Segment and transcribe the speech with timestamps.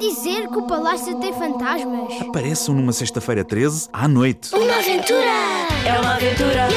[0.00, 2.22] dizer que o palácio tem fantasmas?
[2.22, 4.52] Apareçam numa sexta-feira 13 à noite.
[4.54, 5.30] Uma aventura!
[5.84, 6.68] É uma aventura,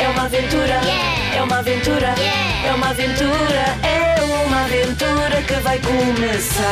[0.00, 0.80] é uma aventura,
[1.36, 2.14] é uma aventura,
[2.64, 6.70] é uma aventura, é uma aventura que vai começar.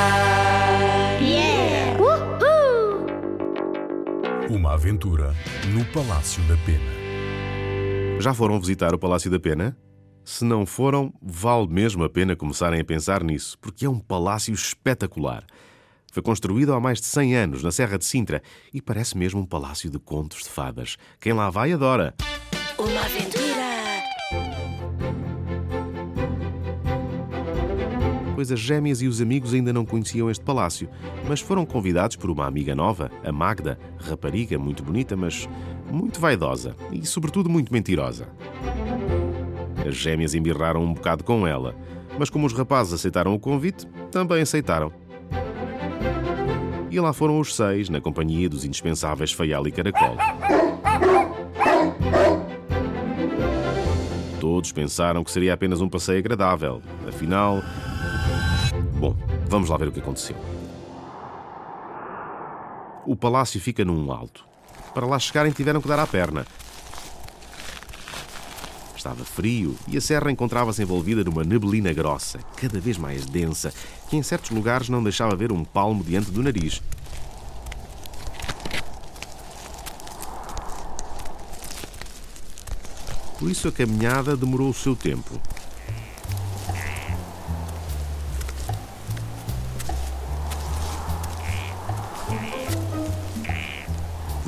[2.00, 3.06] Uhul!
[4.50, 5.34] Uma aventura
[5.69, 6.98] no Palácio da Pena.
[8.19, 9.77] Já foram visitar o Palácio da Pena?
[10.25, 14.52] Se não foram, vale mesmo a pena começarem a pensar nisso, porque é um palácio
[14.52, 15.42] espetacular.
[16.11, 19.47] Foi construído há mais de 100 anos, na Serra de Sintra, e parece mesmo um
[19.47, 20.97] palácio de contos de fadas.
[21.21, 22.15] Quem lá vai adora.
[22.78, 23.48] Uma aventura.
[28.34, 30.89] Pois as gêmeas e os amigos ainda não conheciam este palácio,
[31.28, 35.48] mas foram convidados por uma amiga nova, a Magda, rapariga muito bonita, mas
[35.91, 38.28] muito vaidosa e, sobretudo, muito mentirosa.
[39.87, 41.75] As gêmeas embirraram um bocado com ela,
[42.17, 44.93] mas como os rapazes aceitaram o convite, também aceitaram.
[46.91, 50.17] E lá foram os seis, na companhia dos indispensáveis Feial e Caracol.
[54.41, 56.81] Todos pensaram que seria apenas um passeio agradável.
[57.06, 57.62] Afinal.
[58.98, 59.14] Bom,
[59.47, 60.36] vamos lá ver o que aconteceu.
[63.06, 64.44] O palácio fica num alto.
[64.94, 66.47] Para lá chegarem, tiveram que dar à perna.
[69.09, 73.73] Estava frio e a serra encontrava-se envolvida numa neblina grossa, cada vez mais densa,
[74.11, 76.83] que em certos lugares não deixava ver um palmo diante do nariz.
[83.39, 85.41] Por isso a caminhada demorou o seu tempo.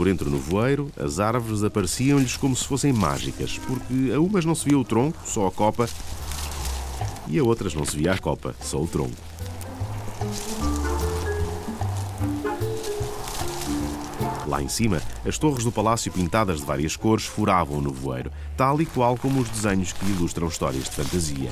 [0.01, 4.55] Por entre o nevoeiro, as árvores apareciam-lhes como se fossem mágicas, porque a umas não
[4.55, 5.87] se via o tronco, só a copa,
[7.29, 9.15] e a outras não se via a copa, só o tronco.
[14.47, 18.81] Lá em cima, as torres do palácio pintadas de várias cores furavam o nevoeiro, tal
[18.81, 21.51] e qual como os desenhos que ilustram histórias de fantasia.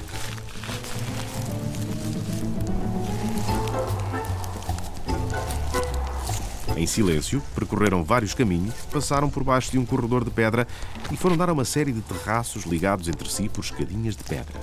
[6.79, 10.65] Em silêncio, percorreram vários caminhos, passaram por baixo de um corredor de pedra
[11.11, 14.55] e foram dar a uma série de terraços ligados entre si por escadinhas de pedra.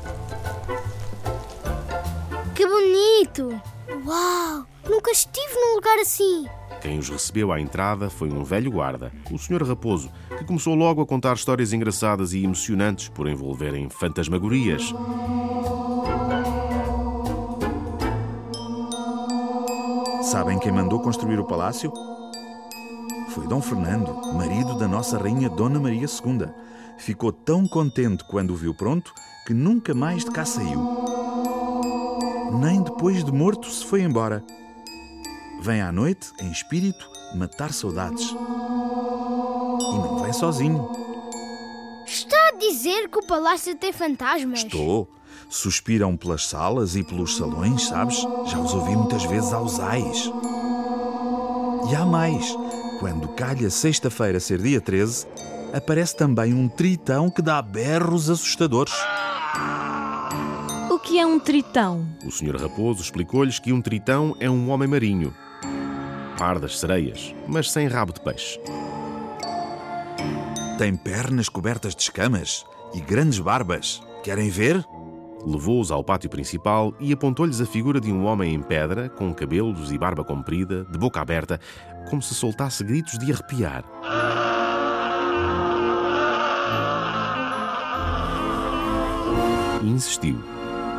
[2.56, 3.62] Que bonito!
[4.06, 4.66] Uau!
[4.90, 6.46] Nunca estive num lugar assim!
[6.82, 9.68] Quem os recebeu à entrada foi um velho guarda, o Sr.
[9.68, 14.94] Raposo, que começou logo a contar histórias engraçadas e emocionantes por envolverem fantasmagorias.
[20.26, 21.94] Sabem quem mandou construir o palácio?
[23.30, 26.48] Foi Dom Fernando, marido da nossa rainha Dona Maria II.
[26.98, 29.14] Ficou tão contente quando o viu pronto
[29.46, 30.82] que nunca mais de cá saiu.
[32.60, 34.44] Nem depois de morto se foi embora.
[35.62, 38.32] Vem à noite, em espírito, matar saudades.
[38.32, 40.90] E não vem sozinho.
[42.08, 44.64] Está a dizer que o palácio tem fantasmas?
[44.64, 45.08] Estou.
[45.50, 48.18] Suspiram pelas salas e pelos salões, sabes?
[48.48, 50.32] Já os ouvi muitas vezes aos ais.
[51.90, 52.56] E há mais.
[53.00, 55.28] Quando calha sexta-feira ser dia 13,
[55.74, 58.94] aparece também um tritão que dá berros assustadores.
[60.90, 62.08] O que é um tritão?
[62.26, 62.56] O Sr.
[62.56, 65.34] Raposo explicou-lhes que um tritão é um homem marinho.
[66.38, 68.60] Par das sereias, mas sem rabo de peixe.
[70.78, 74.02] Tem pernas cobertas de escamas e grandes barbas.
[74.24, 74.86] Querem ver?
[75.46, 79.92] Levou-os ao pátio principal e apontou-lhes a figura de um homem em pedra, com cabelos
[79.92, 81.60] e barba comprida, de boca aberta,
[82.10, 83.86] como se soltasse gritos de arrepiar.
[89.84, 90.42] E insistiu.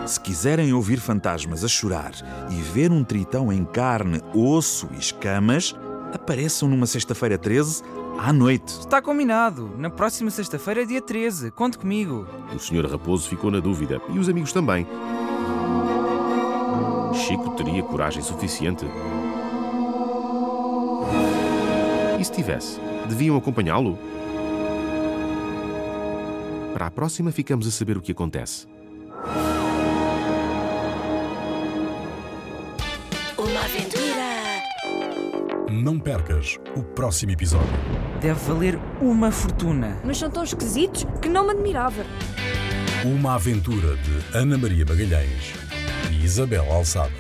[0.06, 2.12] Se quiserem ouvir fantasmas a chorar
[2.48, 5.74] e ver um tritão em carne, osso e escamas,
[6.14, 7.82] apareçam numa sexta-feira 13
[8.18, 8.80] à noite.
[8.80, 9.70] Está combinado.
[9.78, 11.50] Na próxima sexta-feira, dia 13.
[11.50, 12.26] Conte comigo.
[12.54, 12.86] O Sr.
[12.90, 14.86] Raposo ficou na dúvida e os amigos também.
[17.14, 18.84] Chico teria coragem suficiente?
[22.18, 22.80] E se tivesse?
[23.08, 23.98] Deviam acompanhá-lo?
[26.74, 28.66] Para a próxima, ficamos a saber o que acontece.
[33.38, 34.05] Uma aventura.
[35.76, 37.68] Não percas o próximo episódio.
[38.18, 40.00] Deve valer uma fortuna.
[40.02, 42.02] Mas são tão esquisitos que não me admirava.
[43.04, 45.52] Uma aventura de Ana Maria Magalhães
[46.10, 47.12] e Isabel Alçada.